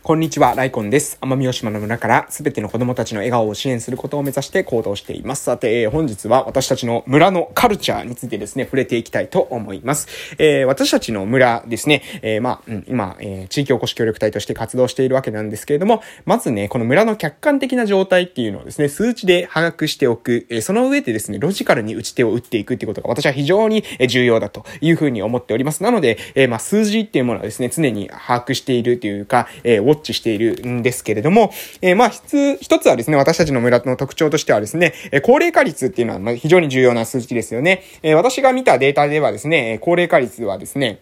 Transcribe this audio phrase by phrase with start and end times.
[0.00, 1.18] こんにちは、ライコンです。
[1.20, 5.42] 奄美大島の村からすべての子供たちの笑顔を支援することを目指して行動しています。
[5.42, 10.06] さて、本日は私たちの村のカルチャーについてですね、触れていきたいと思います。
[10.38, 25.82] えー、私たちの村ですね、えー、まあ、うん、今、えー、地域おこし協力隊として活動しているわけなんですけれども、まずね、この村の客観的な状態っていうのをですね、数値で把握しておく、えー、その上でですね、ロジカルに打ち手を打っていくっていうことが私は非常に重要だというふうに思っております。
[25.82, 31.52] なので、えー、まあ、数字っていうものはですね、常に把握しているというか、えー、ォッチしているんですけれども、
[31.82, 37.82] えー、まあ、一つはですね、私たちの村の特徴としてはですね、え高齢化率っていうのはま非常に重要な数値ですよね。
[38.02, 41.00] え私が見たデータではですね、高齢化率はですね、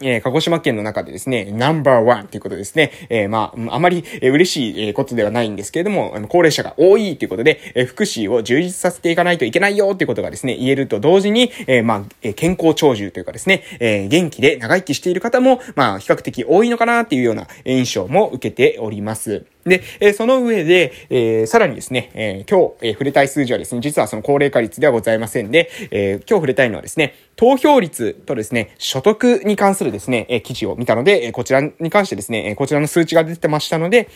[0.00, 2.92] えー、鹿児島県の中でですね、ナンバーワンということですね。
[3.08, 19.46] えー、まあ、あまり、えー、嬉しいことではないんですけれども、高齢者が多いということで、えー、福祉を充実させていかないといけないよということがですね、言えると同時に、えー、まあ、健康長寿というかですね、えー、元気で長生きしている方も、まあ、比較的多いのかなっていうような印象も受けております。
[19.64, 34.08] で、えその上で、えー、さらにですね、えー、今日、えー、触れたい数字はですね、実はその高齢化率ではございませんで、え今日触れたいのはですね、投票率とですね、所得に関するですね、え記事を見たので、えこちらに関してですね、えこちらの数値が出てましたので、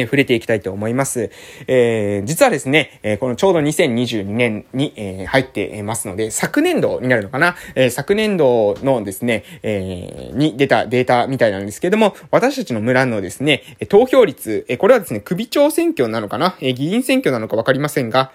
[0.00, 1.30] え触れていきたいと思います。
[1.66, 18.32] えー、実はですね、え、このちょうど2022年に、え、入ってますので、昨年度になるのかな、え、昨年度のですね、えー、に出たデータみたいなんですけども、私たちの村のですね、投票率、え、これはですね、首長選挙なのかな、え、議員選挙なのかわかりませんが、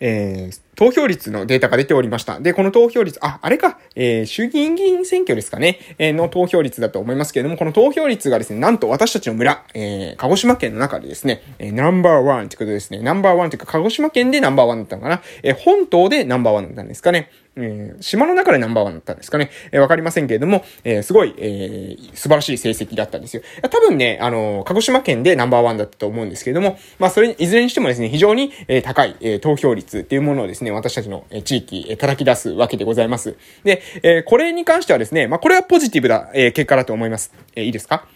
[0.00, 2.40] えー、投票率のデータが出ておりました。
[2.40, 17.30] で、この投票率、あ、あれか、えー、衆議院議員選挙ですかね、えー、の投票率だと思いますけれども、この投票率がですね、なんと私たちの村、えー、鹿児島県の中でですね、えー、ナンバーワンってことですね、ナンバーワンっていうか、鹿児島県でナンバーワンだったのかな、えー、本島でナンバーワンだったんですかね。
[17.56, 19.50] えー、島の中でナンバーワンだったんですかね。
[19.70, 23.42] えー、わかりませんけれども、えー、すごい、えー、素晴らしい成績だったんですよ。
[23.62, 33.36] 多分ね、あの、鹿児島県でナンバーワンだったと思うんですけれども、まあ、それ、いずれにしてもですね、非常に、えー、高い、えー、投票率っていうものをですね、ね私たちの、え、地域、え、叩き出すわけでございます。
[33.62, 37.32] で、えー、これに関してはですね、まあ、これはポジティブな、えー、結果だと思います。
[37.54, 38.06] えー、いいですか？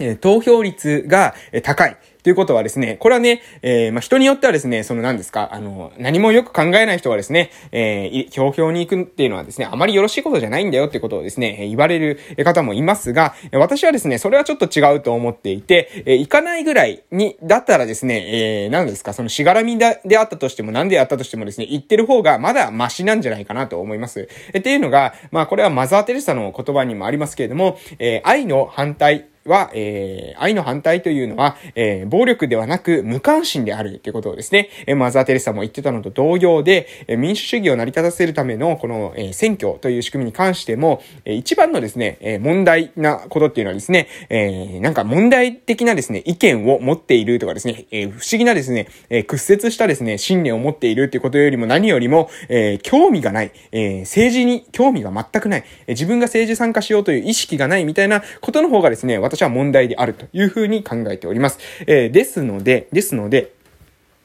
[0.00, 1.96] え、投票率が、高い。
[2.22, 24.28] ということはですね、これはね、えー、まあ、人によってはですね、その何ですか、あの、何もよく考えない人はですね、えー、投票に行くっていうのはですね、あまりよろしいことじゃないんだよってことをですね、言われる方もいますが、私はですね、それはちょっと違うと思っていて、えー、行かないぐらいに、だったらですね、えー、何ですか、そのしがらみだであったとしても、何であったとしてもですね、言ってる方がまだマシなんじゃないかなと思います。
[24.52, 61.58] えっていうのが、まあ、これはマザー・テレサの言葉にもありますけれども、え、愛の反対、は、えー、愛の反対というのは、えー、暴力ではなく無関心であるということをですね、えー、マザー・テレサも言ってたのと同様で、えー、民主主義を成り立たせるためのこの、えー、選挙という仕組みに関しても、えー、一番のですね、えー、問題なことっていうのはですね、えー、なんか問題的なですね、意見を持っているとかですね、えー、不思議なですね、えー、屈折したですね、信念を持っているということよりも何よりも、えー、興味がない、えー、政治に興味が全くない、えー、自分が政治参加しようという意識がないみたいなことの方がですね、私は問題であるというふうに考えております。
[61.86, 63.52] えー、ですので、ですので、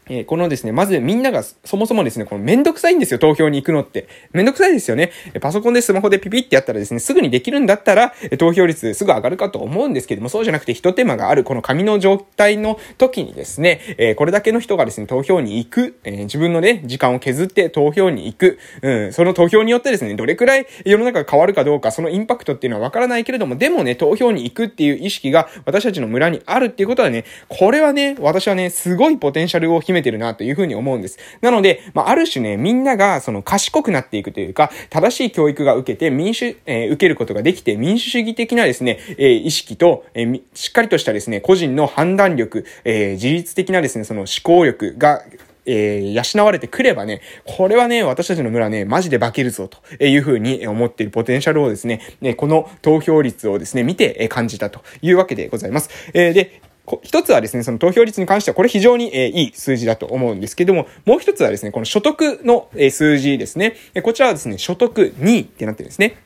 [0.07, 4.07] えー、このですね、まずみんながそもそもですね、このめんどくさいんですよ、投票に行くのって。
[4.33, 5.11] めんどくさいですよね。
[5.41, 31.17] パソコンでスマホでピピってやったらですね、すぐにできるんだったら、投票率すぐ上がるかと思うんですけども、そうじゃなくて一手間があるこの紙の状態の時にですね、えー、これだけの人がですね、投票に行く、えー、自分のね、時間を削って投票に行く、うん、その投票によってですね、どれくらい世の中が変わるかどうか、そのインパクトっていうのはわからないけれども、でもね、投票に行くっていう意識が私たちの村にあるっていうことはね、これはね、私はね、すごいポテンシャルを秘めめてるなというふうに思うんです。
[31.41, 45.23] なので、まあ、ある種ね、みんなが、その、賢くなっていくというか、正しい教育が受けて、民主、えー、受けることができて、民主主義的なですね、えー、意識と、えー、しっかりとしたですね、個人の判断力、えー、自律的なですね、その思考力が、
[45.65, 55.89] えー、養われてくればね、これはね、私たちの村ね、マジで化けるぞ、というふうに思っているポテンシャルをですね、ねこの投票率をですね、見て感じたというわけでございます。
[56.13, 56.61] えー、で、
[57.03, 64.01] 一つはですね、その投票率に関しては、これ非常に、えー、いい数字だと思うんですけども、もう一つはですね、この所得の、えー、数字ですねえ。
[64.01, 66.17] こちらはですね、所得2位ってなってるんですね。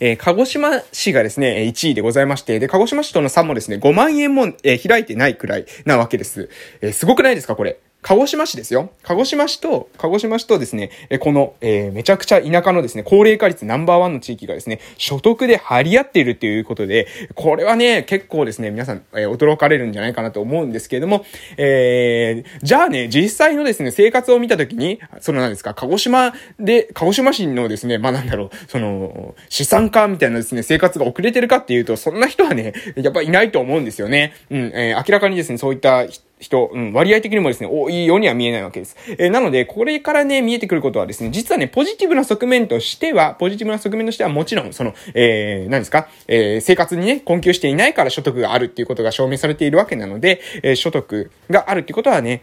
[0.00, 6.48] えー、鹿児島市がですね、1位でございまして、で、鹿児島市との差もですね、5万円も、えー、開いてないくらいなわけです。
[6.80, 7.78] えー、すごくないですかこれ？
[8.06, 8.90] 鹿児島市ですよ。
[9.02, 21.24] 鹿児島市と、鹿児島市とですね、えこの、えー、めちゃくちゃ田舎のですね、高齢化率ナンバーワンの地域がですね、所得で張り合っているっていうことで、これはね、結構ですね、皆さん、えー、驚かれるんじゃないかなと思うんですけれども、
[21.56, 34.32] えー、じゃあね、実際のですね、生活を見たときに、その何ですか、鹿児島で、鹿児島市のですね、まあなんだろう、その、資産家みたいなですね、生活が遅れてるかっていうと、そんな人はね、やっぱいないと思うんですよね。
[34.48, 36.06] うん、えー、明らかにですね、そういった
[36.38, 38.96] 人、うん、割合的にもですね、多いようには見えないわけです。
[39.18, 52.42] えー、なので、これからね、見えてくることはですね、実はね、ポジティブな側面としては、ポジティブな側面としてはもちろん、その、えー、何ですか、えー、生活にね、困窮していないから所得があるっていうことが証明されているわけなので、えー、所得があるっていうことはね、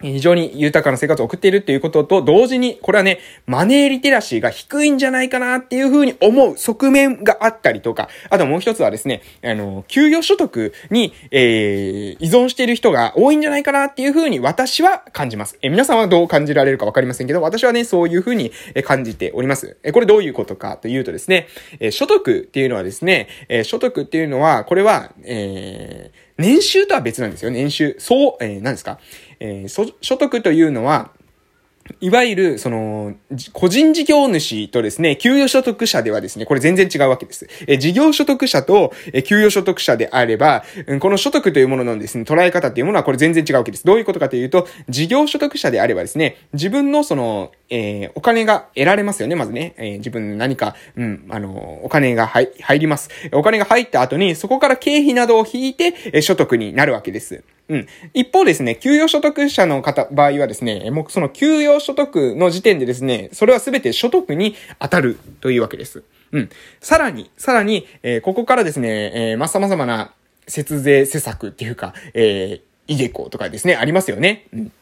[0.00, 15.58] 非常に豊かな生活を送っているっていうことと同時に、これはね、マネーリテラシーが低いんじゃないかなっていうふうに思う側面があったりとか、あともう一つはですね、あの、給与所得に、えー、依存している人が多いんじゃないかなっていうふうに私は感じます。
[15.62, 18.52] え皆さんはどう感じられるかわかりませんけど、私はね、そういうふうに
[18.84, 19.76] 感じております。
[19.82, 21.48] えこれどういうことかというとですね、
[21.78, 27.96] え所得っていうのはですね、え所得っていうのは、これは、えー、年収とは別なんですよ、年収。
[27.98, 28.98] そう、えー、何ですか
[29.40, 31.10] えー、所得というのは、
[32.00, 33.14] いわゆる、その、
[33.52, 37.48] 個人事業主とですね、給与所得者ではですね、これ全然違うわけです。
[37.66, 40.64] え、事業所得者と、え、給与所得者であれば、
[41.00, 43.84] この所得というもののですね、捉え方っていうものはこれ全然違うわけです。
[43.84, 49.74] どういうことかというと、事業所得者であればですね、自分のその、えー、お金が得られますよね、まずね。
[49.76, 53.10] えー、自分何か、うん、あの、お金が入、入ります。
[53.32, 57.42] お金が入った後に、そこから経費などを引いて、え所得になるわけです。
[57.70, 57.86] うん。
[58.14, 66.04] 一方ですね、給与所得者の方、場合はですね、もうその給与所得の時点でですね、それはすべて所得に当たるというわけです。
[66.32, 66.50] うん。
[66.80, 70.12] さらに、さらに、えー、ここからですね、えー、ま、様々な
[70.46, 74.46] 節税施策っていうか、えー、イデコとかですね、ありますよね。
[74.52, 74.72] うん。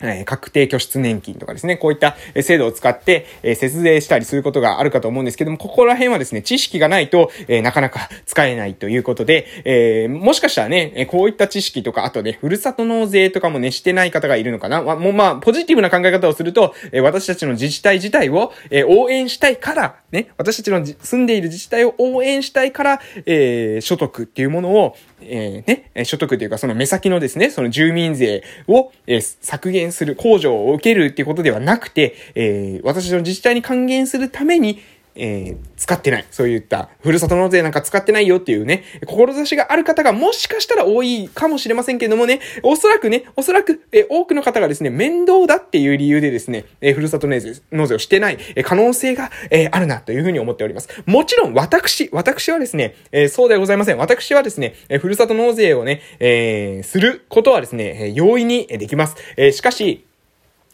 [0.00, 14.82] え確定拠出年金とかですね、こういった制度を使って、え節税したりすることがあるかと思うんですけども、ここら辺はですね、知識がないと、えなかなか使えないということで、えー、もしかしたらね、こういった知識とか、あとね、ふるさと納税とかもね、してない方がいるのかな。
[14.82, 34.80] ま、もうまあ、ポジティブな考え方をすると、え私たちの自治体自体を、え応援したいから、ね、私たちの住んでいる自治体を応援したいから、えー、所得っていうものを、えー、ね、所得というかその目先のですね、その住民税を、えー、削減する、控除を受けるっていうことではなくて、えー、私の自治体に還元するために、
[35.16, 36.24] えー、使ってない。
[36.30, 50.88] そういった、ふるさと納税なんか使ってないよっていうね、志がある方がもしかしたら多いかもしれませんけどもね、おそらくね、おそらく、えー、多くの方がですね、面倒だっていう理由でですね、えー、ふるさと納税、納税をしてない、え、可能性が、え、あるなというふうに思っております。
[51.06, 53.98] もちろん、私、私はですね、え、そうではございません。
[53.98, 59.16] 私はですね、え、ふるさと納税をね、え、することはですね、え、容易にできます。
[59.36, 60.04] え、しかし、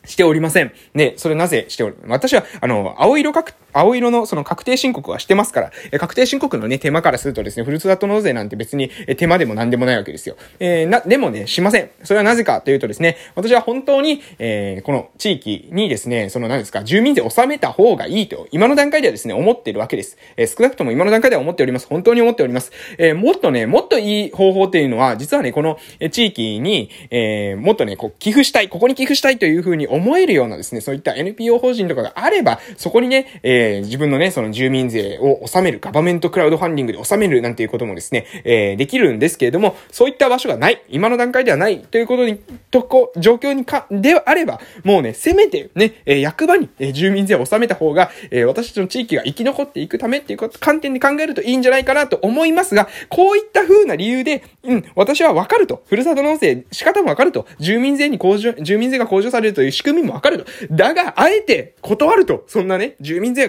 [0.04, 0.72] しておりません。
[0.94, 10.37] ね、それなぜしておる私は、あの、青色確青色のその確定申告はしてますから、え確定申告のね、手間からするとですね、フルーツダット納税なんて別にえ手間でも何でもないわけですよ。
[10.58, 11.90] えー、な、でもね、しません。
[12.02, 20.16] それはなぜかというとですね、私は本当に、えー、この地域にですね、その何ですか、住民税を納めた方がいいと、今の段階ではですね、思っているわけです。
[20.37, 21.87] えー、少なくとも今の段階では思っております。
[21.87, 22.73] 本当に思っております。
[22.99, 25.78] えー、もっとね、もっといい方法っていうのは、実はね、この
[26.11, 42.41] 地域に、えー、もっとね、こう、寄付したい、ここに寄付したいというふうに思えるようなですね、そういった NPO 法人とかがあれば、そこにね、えー、え自分のね、その住民税を納める、ガバメントクラウドファンディングで納めるなんていうこともですね、えー、できるんですけれども、そういった場所がない、今の段階ではないということに、
[42.71, 55.83] とこ、状況にか、であれば、もうね、せめてね、えー、役場に、え、住民税を納めた方が、え、私たちの地域が生き残っていくためっていう観点で考えるといいんじゃないかなと思いますが、こういった風な理由で、うん、私はわかると。
[55.87, 57.47] ふるさと納税、仕方もわかると。
[57.59, 60.45] 住民税に控除、住民税が控除されるという仕組みもわかると。
[60.71, 62.45] だが、あえて断ると。
[62.47, 63.49] そんなね、住民税、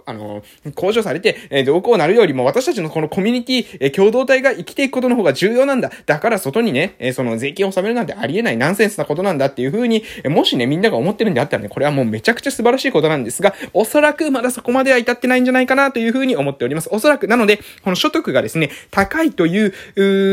[0.11, 0.43] あの、
[0.75, 5.91] 向上されて、えー、どうこうなるよりも私たちのこのコミュニティ、えー、共同体が生きていくことの方が重要なんだ。
[6.05, 16.89] だから外にね、えー、その税金を納めるなんてありえないナンセンスなことなんだっていう風に、えー、もしね、みんなが思ってるんであったらね、これはもうめちゃくちゃ素晴らしいことなんですが、おそらくまだそこまでは至ってないんじゃないかなという風に思っております。
[16.91, 19.73] おそらく、なので、この所得がですね、高いという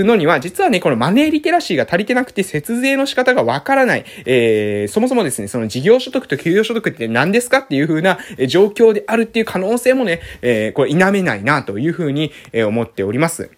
[0.05, 4.05] のには、実はね、このマネーリテラシーが足りてなくて、節税の仕方がわからない。
[4.25, 8.19] えー、そもそもですね、その事業所得と給与所得って何ですかっていう風な
[8.49, 13.58] 状況であるっていう可能性もね、えー、これ否めないなというふうに、え思っております。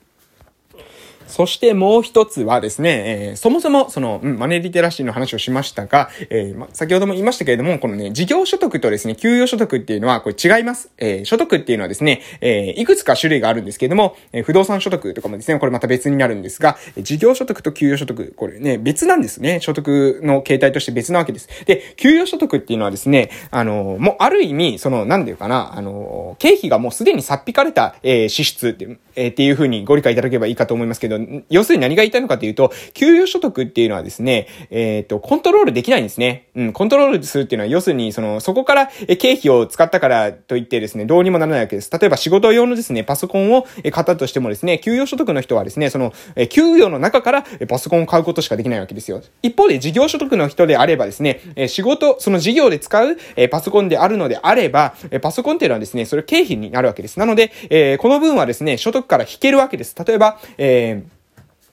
[1.31, 10.91] そしてもう一つはですね、えー、そもそもその、うん、マネーリテラシーの話をしましたが、えー、ま、先ほども言いましたけれども、このね、事業所得とですね、給与所得っていうのはこれ違います。
[10.99, 19.61] えー、所得っていうのはですね、えー、いくつか種類があるんですけれども、えー、不動産所得とかもですね、これまた別になるんですが、え事業所得と給与所得、これね、別なんですね。
[19.61, 21.49] 所得の形態として別なわけです。
[21.67, 36.49] で、給与所得っていうのはですね、あの、もうある意味、その、なんていうかな、あの、経費がもうすでにさっ引かれた、えー、支出って、えー、っていうふうにご理解いただければいいかと思いますけど、要するに何が言いたいのかというと、給与所得っていうのはですね、えっ、ー、と、コントロールできないんですね。
[36.55, 38.87] うん、コントロールするっていうのは、要するに、その、そこから、
[39.19, 41.91] 経費を使ったからといってですね、どうにもならないわけです。
[41.91, 46.13] 例えば仕事用のですね、パソコンを買ったとしてもですね、給与所得の人はですね、その、
[46.49, 49.23] 給与の中からパソコンを買うことしかできないわけですよ。
[49.43, 53.17] 一方で事業所得の人であればですね、仕事、その事業で使う、
[53.51, 57.19] パソコンであるのであれば、パソコンっていうのはですね、それ経費になるわけです。
[57.19, 59.95] なので、えー、この分はですね、所得から引けるわけです。
[60.05, 61.10] 例えば、えー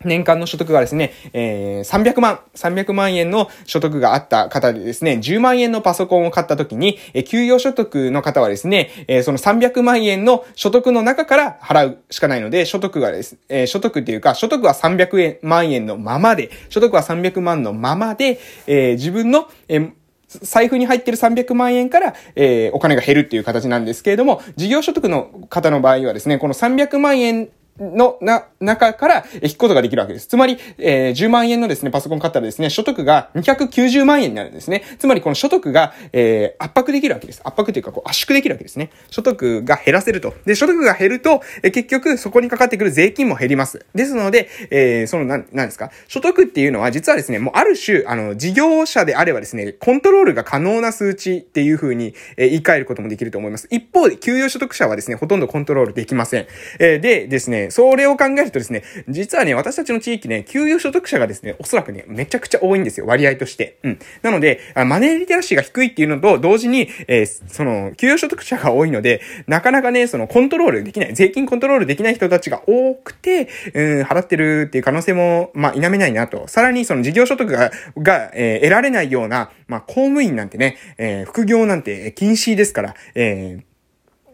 [0.03, 19.91] 年間の所得がですね、えー、300万、300万円の所得があった方でですね、10万円のパソコンを買った時に、えー、給与所得の方はですね、えー、その300万円の所得の中から払うしかないので、所得がです、えー、所得っていうか、所得は300万円のままで、所得は300万のままで、えー、自分の、えー
[20.27, 30.27] 財布に入ってる300万円から、えー、お金が減るっていう形なんですけれども、事業所得の方の場合はですね、この300万円の、な、中から引くことができるわけです。
[30.27, 34.83] つまり、えー、10万円のですね、パソコン買ったらですね、所得が290万円になるんですね。
[34.99, 37.41] つまり、この所得が、えー、圧迫できるわけです。
[37.43, 38.91] 圧迫というか、こう、圧縮できるわけですね。
[39.09, 40.33] 所得が減らせると。
[40.45, 43.85] で、所得が減ると、えー、結局、そこにかかってくる税金も減ります。
[43.93, 45.91] ですので、えー、その、なん、なんですか？
[46.07, 53.67] 所得っていうのは、実はですね、もうある種、あの、事業者であればですね、コントロールが可能な数値っていう風に、えー、言い換えることもできると思います。
[53.69, 56.47] 一方で、給与所得者はですね、ほとんどコントロールできません。
[56.79, 63.77] えー、でですね、それを考えるとですね、実はね、私たちの地域ね、給与所得者がですね、おそらくね、めちゃくちゃ多いんですよ、割合として。
[63.83, 63.99] うん。
[64.21, 76.47] なので、マネーリテラシーが低いっていうのと同時に、えー、その、給与所得者が多いので、なかなかね、その、コントロールできない、税金コントロールできない人たちが多くて、うん、払ってるっていう可能性も、まあ、否めないなと。
[76.47, 83.66] さらに、その、事業所得が、が、えー、得られないような、まあ、公務員なんてね、えー、副業なんて禁止ですから、えー、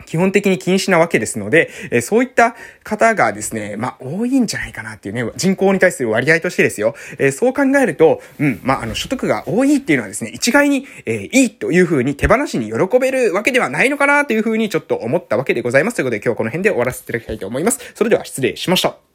[0.05, 6.95] 基本的に禁止なわけですので、えそういった方がですね、まあ、多いんじゃないかなっていうね、人口に対する割合としてですよ。
[7.19, 15.95] えそう考えると、うん、まあ、あの、所得が多いっていうのはですね、一概に、えいいというふうに手放しに喜べるわけではないのかなというふうにちょっと思ったわけでございます。
[15.95, 17.79] ということで今日はこの辺で終わらせていただきたいと思います。
[17.95, 19.12] それでは失礼しました。